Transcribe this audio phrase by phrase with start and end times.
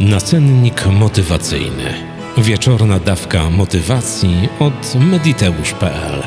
[0.00, 1.94] Nacennik motywacyjny.
[2.38, 6.22] Wieczorna dawka motywacji od mediteusz.pl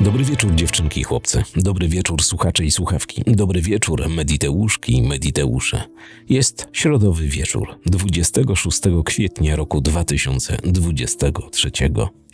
[0.00, 1.42] Dobry wieczór dziewczynki i chłopcy.
[1.56, 3.22] Dobry wieczór słuchacze i słuchawki.
[3.26, 5.82] Dobry wieczór mediteuszki i mediteusze.
[6.28, 11.70] Jest środowy wieczór 26 kwietnia roku 2023.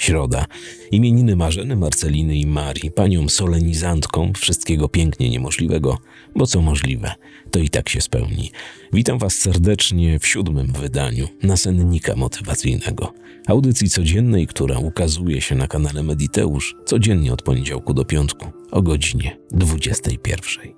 [0.03, 0.47] Środa.
[0.91, 5.99] Imieniny Marzeny, Marceliny i Marii, panią solenizantką wszystkiego pięknie niemożliwego,
[6.37, 7.15] bo co możliwe,
[7.51, 8.51] to i tak się spełni.
[8.93, 13.13] Witam was serdecznie w siódmym wydaniu nasennika motywacyjnego.
[13.47, 19.37] Audycji codziennej, która ukazuje się na kanale Mediteusz codziennie od poniedziałku do piątku o godzinie
[19.51, 20.73] 21.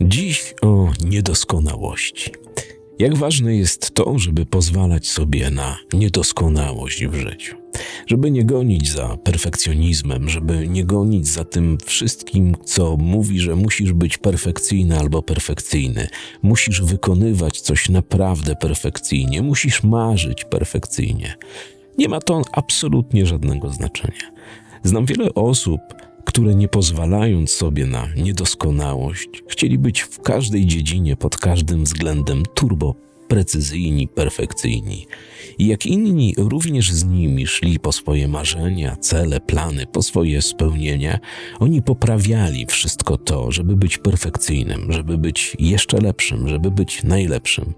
[0.00, 2.30] Dziś o niedoskonałości.
[2.98, 7.56] Jak ważne jest to, żeby pozwalać sobie na niedoskonałość w życiu,
[8.06, 13.92] żeby nie gonić za perfekcjonizmem, żeby nie gonić za tym wszystkim, co mówi, że musisz
[13.92, 16.08] być perfekcyjny albo perfekcyjny,
[16.42, 21.34] musisz wykonywać coś naprawdę perfekcyjnie, musisz marzyć perfekcyjnie.
[21.98, 24.32] Nie ma to absolutnie żadnego znaczenia.
[24.82, 25.80] Znam wiele osób,
[26.28, 32.94] które nie pozwalając sobie na niedoskonałość, chcieli być w każdej dziedzinie pod każdym względem turbo
[33.28, 35.06] precyzyjni, perfekcyjni.
[35.58, 41.18] I jak inni również z nimi szli po swoje marzenia, cele, plany, po swoje spełnienia,
[41.58, 47.74] oni poprawiali wszystko to, żeby być perfekcyjnym, żeby być jeszcze lepszym, żeby być najlepszym.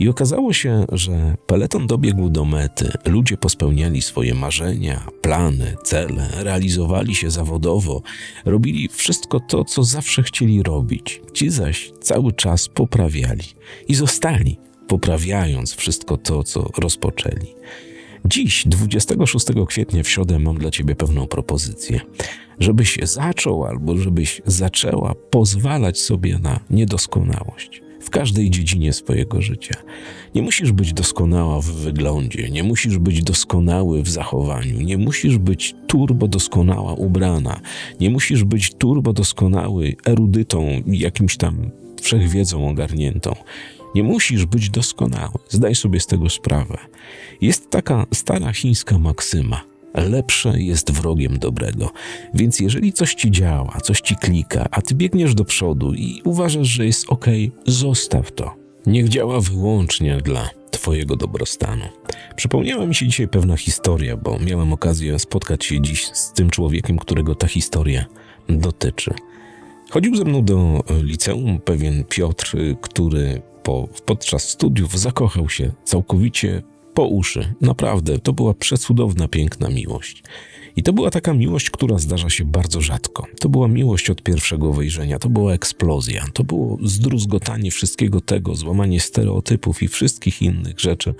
[0.00, 7.14] I okazało się, że peleton dobiegł do mety, ludzie pospełniali swoje marzenia, plany, cele, realizowali
[7.14, 8.02] się zawodowo,
[8.44, 11.20] robili wszystko to, co zawsze chcieli robić.
[11.32, 13.44] Ci zaś cały czas poprawiali
[13.88, 17.54] i zostali, poprawiając wszystko to, co rozpoczęli.
[18.24, 22.00] Dziś, 26 kwietnia w środę, mam dla Ciebie pewną propozycję.
[22.58, 29.74] Żebyś zaczął albo żebyś zaczęła pozwalać sobie na niedoskonałość w każdej dziedzinie swojego życia.
[30.34, 35.74] Nie musisz być doskonała w wyglądzie, nie musisz być doskonały w zachowaniu, nie musisz być
[35.86, 37.60] turbo doskonała ubrana,
[38.00, 41.70] nie musisz być turbo doskonały erudytą, jakimś tam
[42.02, 43.36] wszechwiedzą ogarniętą.
[43.94, 46.78] Nie musisz być doskonały, zdaj sobie z tego sprawę.
[47.40, 49.60] Jest taka stara chińska maksyma–
[49.94, 51.90] lepsze jest wrogiem dobrego.
[52.34, 56.68] Więc jeżeli coś ci działa, coś ci klika, a ty biegniesz do przodu i uważasz,
[56.68, 57.26] że jest ok,
[57.66, 58.54] zostaw to.
[58.86, 61.84] Niech działa wyłącznie dla Twojego dobrostanu.
[62.36, 66.98] Przypomniała mi się dzisiaj pewna historia, bo miałem okazję spotkać się dziś z tym człowiekiem,
[66.98, 68.04] którego ta historia
[68.48, 69.14] dotyczy.
[69.90, 76.62] Chodził ze mną do liceum pewien Piotr, który po, podczas studiów zakochał się całkowicie
[76.94, 77.54] po uszy.
[77.60, 80.22] Naprawdę, to była przecudowna, piękna miłość.
[80.76, 83.26] I to była taka miłość, która zdarza się bardzo rzadko.
[83.40, 89.00] To była miłość od pierwszego wejrzenia, to była eksplozja, to było zdruzgotanie wszystkiego tego, złamanie
[89.00, 91.14] stereotypów i wszystkich innych rzeczy,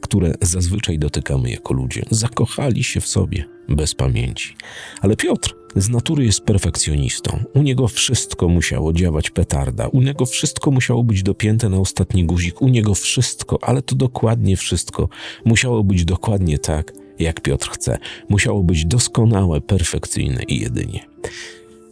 [0.00, 2.02] które zazwyczaj dotykamy jako ludzie.
[2.10, 4.56] Zakochali się w sobie bez pamięci.
[5.00, 7.40] Ale Piotr z natury jest perfekcjonistą.
[7.54, 12.62] U niego wszystko musiało działać petarda, u niego wszystko musiało być dopięte na ostatni guzik,
[12.62, 15.08] u niego wszystko, ale to dokładnie wszystko
[15.44, 17.98] musiało być dokładnie tak, jak Piotr chce.
[18.28, 21.06] Musiało być doskonałe, perfekcyjne i jedynie.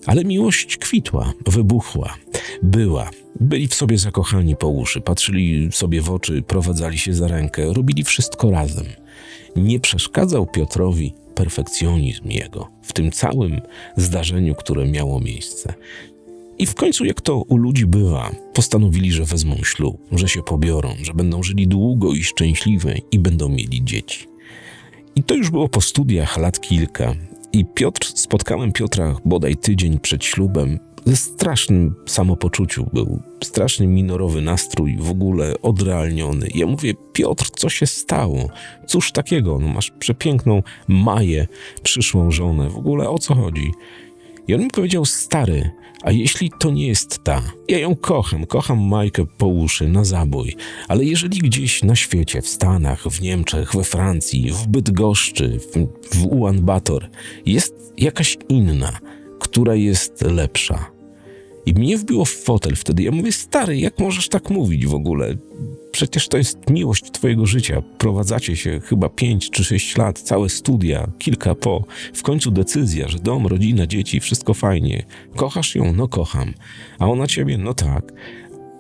[0.06, 2.14] Ale miłość kwitła, wybuchła,
[2.62, 3.10] była.
[3.40, 8.04] Byli w sobie zakochani po uszy, patrzyli sobie w oczy, prowadzali się za rękę, robili
[8.04, 8.86] wszystko razem.
[9.56, 13.60] Nie przeszkadzał Piotrowi perfekcjonizm jego w tym całym
[13.96, 15.74] zdarzeniu, które miało miejsce.
[16.58, 20.94] I w końcu, jak to u ludzi bywa, postanowili, że wezmą ślub, że się pobiorą,
[21.02, 24.26] że będą żyli długo i szczęśliwie i będą mieli dzieci.
[25.16, 27.14] I to już było po studiach lat kilka.
[27.52, 34.97] I Piotr, spotkałem Piotra bodaj tydzień przed ślubem ze strasznym samopoczuciu był, strasznie minorowy nastrój,
[35.00, 36.48] w ogóle odrealniony.
[36.54, 38.48] Ja mówię, Piotr, co się stało?
[38.87, 39.59] Cóż takiego?
[39.59, 41.47] No masz przepiękną Maję,
[41.82, 43.70] przyszłą żonę, w ogóle o co chodzi?
[44.48, 45.70] I on mi powiedział, stary,
[46.03, 47.43] a jeśli to nie jest ta?
[47.69, 50.56] Ja ją kocham, kocham Majkę po uszy, na zabój,
[50.88, 55.87] ale jeżeli gdzieś na świecie, w Stanach, w Niemczech, we Francji, w Bydgoszczy, w,
[56.17, 57.08] w Ulan Bator
[57.46, 58.99] jest jakaś inna,
[59.40, 60.94] która jest lepsza,
[61.66, 63.02] i mnie wbiło w fotel wtedy.
[63.02, 65.37] Ja mówię, stary, jak możesz tak mówić w ogóle?
[65.93, 67.82] Przecież to jest miłość twojego życia.
[67.99, 71.84] Prowadzacie się chyba pięć czy sześć lat, całe studia, kilka po.
[72.14, 75.05] W końcu decyzja, że dom, rodzina, dzieci, wszystko fajnie.
[75.37, 75.93] Kochasz ją?
[75.93, 76.55] No kocham.
[76.99, 77.58] A ona ciebie?
[77.58, 78.12] No tak.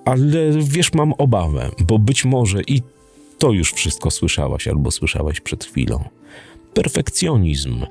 [0.04, 2.82] Ale wiesz, mam obawę, bo być może i
[3.38, 6.04] to już wszystko słyszałaś albo słyszałaś przed chwilą.
[6.74, 7.86] Perfekcjonizm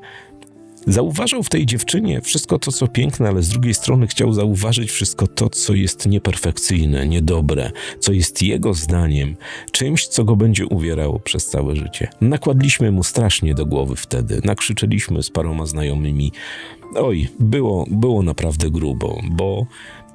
[0.88, 5.28] Zauważał w tej dziewczynie wszystko to, co piękne, ale z drugiej strony chciał zauważyć wszystko
[5.28, 9.36] to, co jest nieperfekcyjne, niedobre, co jest jego zdaniem
[9.72, 12.08] czymś, co go będzie uwierało przez całe życie.
[12.22, 16.32] Nakładliśmy mu strasznie do głowy wtedy, nakrzyczeliśmy z paroma znajomymi.
[16.96, 19.66] Oj, było, było naprawdę grubo, bo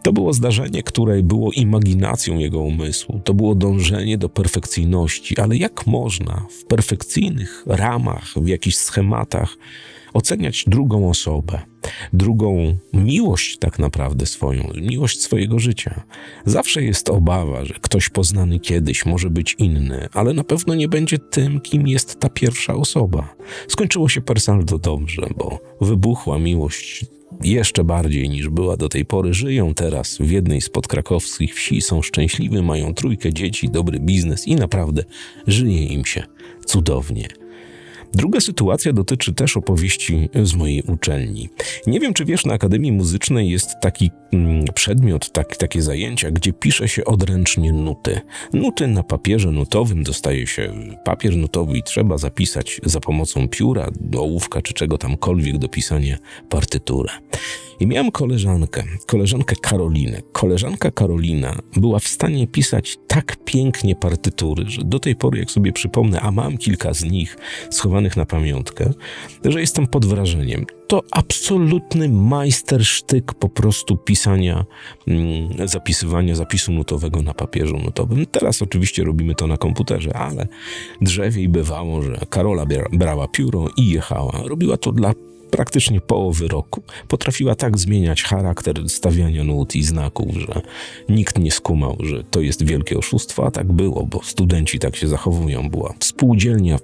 [0.03, 5.87] to było zdarzenie, które było imaginacją jego umysłu, to było dążenie do perfekcyjności, ale jak
[5.87, 9.57] można w perfekcyjnych ramach, w jakichś schematach
[10.19, 11.59] oceniać drugą osobę,
[12.13, 16.03] drugą miłość tak naprawdę swoją, miłość swojego życia.
[16.45, 21.19] Zawsze jest obawa, że ktoś poznany kiedyś może być inny, ale na pewno nie będzie
[21.19, 23.35] tym, kim jest ta pierwsza osoba.
[23.69, 27.05] Skończyło się per saldo dobrze, bo wybuchła miłość
[27.43, 29.35] jeszcze bardziej niż była do tej pory.
[29.35, 34.57] Żyją teraz w jednej z podkrakowskich wsi, są szczęśliwi, mają trójkę dzieci, dobry biznes i
[34.57, 35.05] naprawdę
[35.47, 36.23] żyje im się
[36.67, 37.29] cudownie.
[38.13, 41.49] Druga sytuacja dotyczy też opowieści z mojej uczelni.
[41.87, 46.53] Nie wiem, czy wiesz, na Akademii Muzycznej jest taki mm, przedmiot, tak, takie zajęcia, gdzie
[46.53, 48.21] pisze się odręcznie nuty.
[48.53, 50.73] Nuty na papierze nutowym dostaje się
[51.05, 56.19] papier nutowy i trzeba zapisać za pomocą pióra, ołówka czy czego tamkolwiek do pisania
[56.49, 57.13] partyturę.
[57.81, 60.23] I miałem koleżankę, koleżankę Karolinę.
[60.33, 65.73] Koleżanka Karolina była w stanie pisać tak pięknie partytury, że do tej pory, jak sobie
[65.73, 67.37] przypomnę, a mam kilka z nich
[67.71, 68.93] schowanych na pamiątkę,
[69.45, 70.67] że jestem pod wrażeniem.
[70.87, 74.65] To absolutny majstersztyk po prostu pisania,
[75.09, 78.27] mm, zapisywania zapisu nutowego na papierze nutowym.
[78.27, 80.49] Teraz oczywiście robimy to na komputerze, ale
[81.01, 84.43] drzewiej bywało, że Karola brała pióro i jechała.
[84.45, 85.15] Robiła to dla
[85.51, 90.63] praktycznie połowy roku potrafiła tak zmieniać charakter stawiania nut i znaków, że
[91.09, 95.09] nikt nie skumał, że to jest wielkie oszustwo, a tak było, bo studenci tak się
[95.09, 95.71] zachowują.
[95.71, 96.79] Była współdzielnia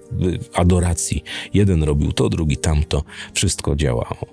[0.55, 1.25] adoracji.
[1.55, 3.02] Jeden robił to, drugi tamto.
[3.34, 4.26] Wszystko działało.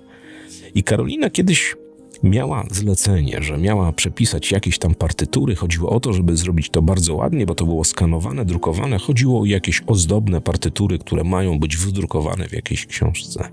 [0.74, 1.74] I Karolina kiedyś
[2.22, 5.54] miała zlecenie, że miała przepisać jakieś tam partytury.
[5.54, 8.98] Chodziło o to, żeby zrobić to bardzo ładnie, bo to było skanowane, drukowane.
[8.98, 13.48] Chodziło o jakieś ozdobne partytury, które mają być wydrukowane w jakiejś książce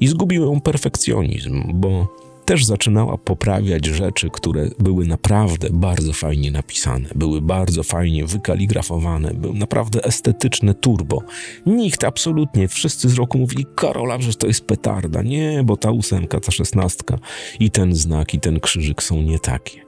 [0.00, 2.20] i zgubił ją perfekcjonizm, bo
[2.50, 9.54] też zaczynała poprawiać rzeczy, które były naprawdę bardzo fajnie napisane, były bardzo fajnie wykaligrafowane, były
[9.54, 11.22] naprawdę estetyczne turbo.
[11.66, 15.22] Nikt, absolutnie, wszyscy z roku mówili, Karola, że to jest petarda.
[15.22, 17.18] Nie, bo ta ósemka, ta szesnastka
[17.60, 19.80] i ten znak, i ten krzyżyk są nie takie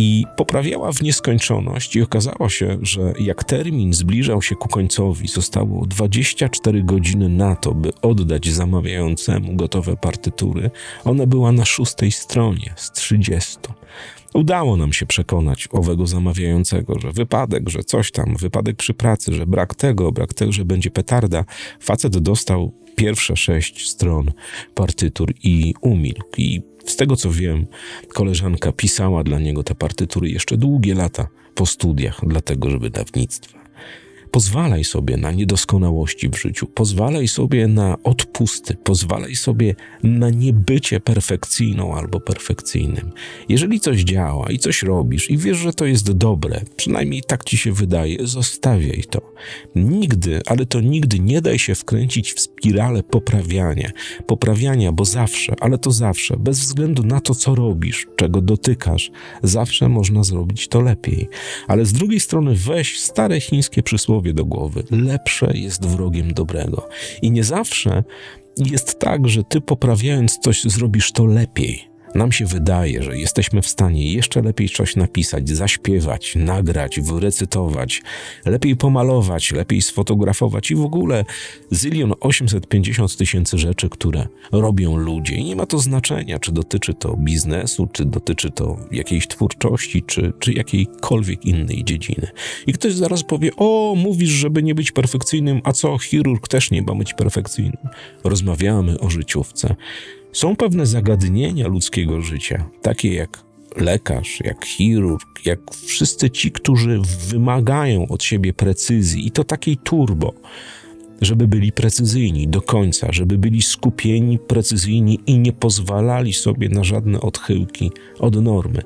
[0.00, 5.86] i poprawiała w nieskończoność i okazało się, że jak termin zbliżał się ku końcowi, zostało
[5.86, 10.70] 24 godziny na to, by oddać zamawiającemu gotowe partytury,
[11.04, 13.58] ona była na szóstej stronie z 30.
[14.34, 19.46] Udało nam się przekonać owego zamawiającego, że wypadek, że coś tam, wypadek przy pracy, że
[19.46, 21.44] brak tego, brak tego, że będzie petarda.
[21.80, 24.32] Facet dostał pierwsze sześć stron
[24.74, 26.28] partytur i umilkł.
[26.36, 27.66] I z tego co wiem,
[28.08, 33.58] koleżanka pisała dla niego te partytury jeszcze długie lata po studiach dla tego, wydawnictwa.
[34.30, 41.94] Pozwalaj sobie na niedoskonałości w życiu, pozwalaj sobie na odpusty, pozwalaj sobie na niebycie perfekcyjną
[41.94, 43.12] albo perfekcyjnym.
[43.48, 47.56] Jeżeli coś działa i coś robisz i wiesz, że to jest dobre, przynajmniej tak ci
[47.56, 49.32] się wydaje, zostawiaj to.
[49.74, 53.90] Nigdy, ale to nigdy nie daj się wkręcić w spiralę poprawiania.
[54.26, 59.10] Poprawiania, bo zawsze, ale to zawsze, bez względu na to, co robisz, czego dotykasz,
[59.42, 61.28] zawsze można zrobić to lepiej.
[61.68, 64.82] Ale z drugiej strony weź stare chińskie przysłowie, do głowy.
[64.90, 66.88] Lepsze jest wrogiem dobrego.
[67.22, 68.04] I nie zawsze
[68.56, 71.88] jest tak, że ty poprawiając coś zrobisz to lepiej.
[72.14, 78.02] Nam się wydaje, że jesteśmy w stanie jeszcze lepiej coś napisać, zaśpiewać, nagrać, wyrecytować,
[78.44, 81.24] lepiej pomalować, lepiej sfotografować i w ogóle
[81.70, 85.34] zylion 850 tysięcy rzeczy, które robią ludzie.
[85.34, 90.32] I nie ma to znaczenia, czy dotyczy to biznesu, czy dotyczy to jakiejś twórczości, czy,
[90.38, 92.26] czy jakiejkolwiek innej dziedziny.
[92.66, 96.82] I ktoś zaraz powie: O, mówisz, żeby nie być perfekcyjnym, a co, chirurg też nie
[96.82, 97.88] ma być perfekcyjnym.
[98.24, 99.76] Rozmawiamy o życiówce.
[100.32, 103.42] Są pewne zagadnienia ludzkiego życia, takie jak
[103.76, 110.32] lekarz, jak chirurg, jak wszyscy ci, którzy wymagają od siebie precyzji i to takiej turbo,
[111.20, 117.20] żeby byli precyzyjni do końca, żeby byli skupieni, precyzyjni i nie pozwalali sobie na żadne
[117.20, 118.82] odchyłki od normy.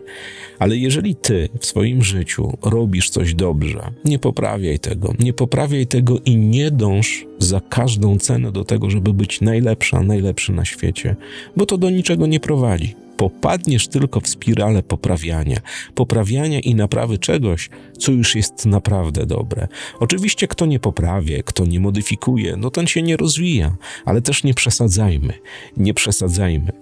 [0.59, 6.19] Ale jeżeli ty w swoim życiu robisz coś dobrze, nie poprawiaj tego, nie poprawiaj tego
[6.25, 11.17] i nie dąż za każdą cenę do tego, żeby być najlepsza, najlepszy na świecie,
[11.57, 15.61] bo to do niczego nie prowadzi popadniesz tylko w spiralę poprawiania,
[15.95, 19.69] poprawiania i naprawy czegoś, co już jest naprawdę dobre.
[20.01, 24.55] Oczywiście, kto nie poprawia, kto nie modyfikuje, no ten się nie rozwija, ale też nie
[24.55, 25.33] przesadzajmy,
[25.77, 26.73] nie przesadzajmy.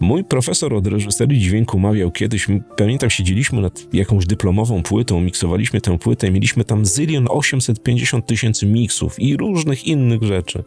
[0.00, 5.98] Mój profesor od reżyserii dźwięku mawiał kiedyś, pamiętam, siedzieliśmy nad jakąś dyplomową płytą, miksowaliśmy tę
[5.98, 10.62] płytę, mieliśmy tam zylion 850 tysięcy miksów i różnych innych rzeczy.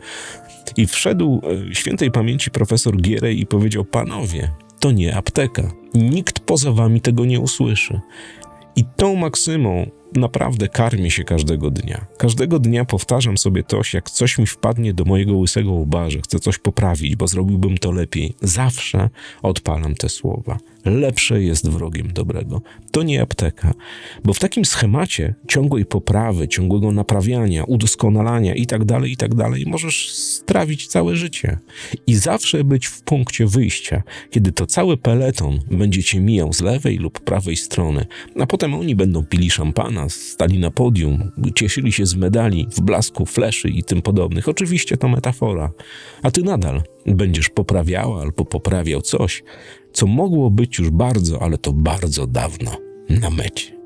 [0.77, 4.49] I wszedł e, świętej pamięci profesor Gierej i powiedział: Panowie,
[4.83, 5.71] to nie apteka.
[5.93, 7.99] Nikt poza wami tego nie usłyszy.
[8.75, 12.05] I tą maksymą naprawdę karmię się każdego dnia.
[12.17, 16.39] Każdego dnia powtarzam sobie to, jak coś mi wpadnie do mojego łysego łba, że chcę
[16.39, 18.35] coś poprawić, bo zrobiłbym to lepiej.
[18.41, 19.09] Zawsze
[19.41, 20.57] odpalam te słowa.
[20.85, 22.61] Lepsze jest wrogiem dobrego.
[22.93, 23.73] To nie apteka,
[24.23, 30.87] bo w takim schemacie ciągłej poprawy, ciągłego naprawiania, udoskonalania itd., tak itd., tak możesz strawić
[30.87, 31.57] całe życie.
[32.07, 36.97] I zawsze być w punkcie wyjścia, kiedy to cały peleton będzie cię mijał z lewej
[36.97, 38.05] lub prawej strony,
[38.39, 43.25] a potem oni będą pili szampana, stali na podium, cieszyli się z medali, w blasku,
[43.25, 44.49] fleszy i tym podobnych.
[44.49, 45.71] Oczywiście to metafora,
[46.23, 49.43] a ty nadal będziesz poprawiała albo poprawiał coś,
[49.93, 52.71] co mogło być już bardzo, ale to bardzo dawno
[53.09, 53.82] na mecie.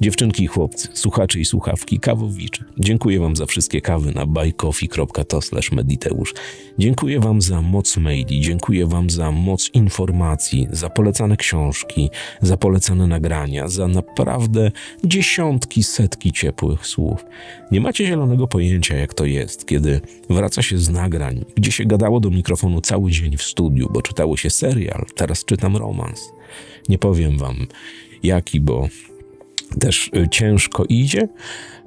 [0.00, 5.40] Dziewczynki i chłopcy, słuchacze i słuchawki, kawowicze, dziękuję Wam za wszystkie kawy na buycoffee.to
[5.72, 6.34] mediteusz.
[6.78, 12.10] Dziękuję Wam za moc maili, dziękuję Wam za moc informacji, za polecane książki,
[12.42, 14.70] za polecane nagrania, za naprawdę
[15.04, 17.24] dziesiątki, setki ciepłych słów.
[17.70, 22.20] Nie macie zielonego pojęcia, jak to jest, kiedy wraca się z nagrań, gdzie się gadało
[22.20, 26.32] do mikrofonu cały dzień w studiu, bo czytało się serial, teraz czytam romans.
[26.88, 27.66] Nie powiem Wam
[28.22, 28.88] jaki, bo
[29.80, 31.28] też y, ciężko idzie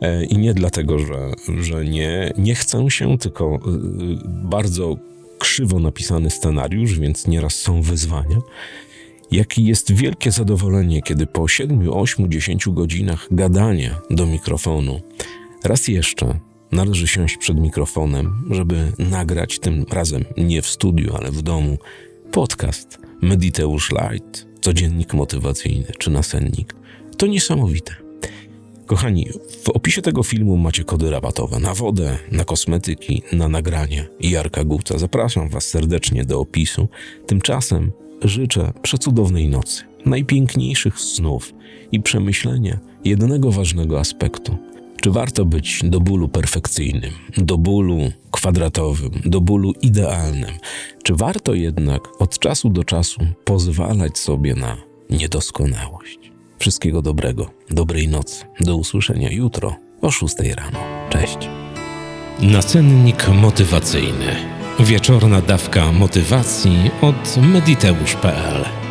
[0.01, 3.59] e, i nie dlatego, że, że nie, nie chcę się, tylko y,
[4.25, 4.97] bardzo
[5.39, 8.37] krzywo napisany scenariusz, więc nieraz są wyzwania.
[9.31, 15.01] Jaki jest wielkie zadowolenie, kiedy po 7, 8, 10 godzinach gadania do mikrofonu
[15.63, 16.39] raz jeszcze
[16.71, 21.77] należy siąść przed mikrofonem, żeby nagrać tym razem nie w studiu, ale w domu
[22.31, 26.75] podcast Mediteusz Light, codziennik motywacyjny czy nasennik
[27.17, 27.95] to niesamowite.
[28.85, 29.29] Kochani,
[29.63, 34.07] w opisie tego filmu macie kody rabatowe na wodę, na kosmetyki, na nagranie.
[34.19, 34.97] Jarka Guca.
[34.97, 36.87] Zapraszam Was serdecznie do opisu.
[37.25, 41.53] Tymczasem życzę przecudownej nocy, najpiękniejszych snów
[41.91, 44.57] i przemyślenia jednego ważnego aspektu.
[45.01, 50.51] Czy warto być do bólu perfekcyjnym, do bólu kwadratowym, do bólu idealnym?
[51.03, 54.77] Czy warto jednak od czasu do czasu pozwalać sobie na
[55.09, 56.36] niedoskonałość?
[56.59, 58.45] Wszystkiego dobrego, dobrej nocy.
[58.59, 60.79] Do usłyszenia jutro o 6 rano.
[61.09, 61.37] Cześć.
[62.41, 64.35] Nacennik motywacyjny.
[64.79, 68.86] Wieczorna dawka motywacji od mediteusz.pl